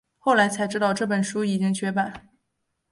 [0.17, 2.27] 后来才知道这本书已经绝版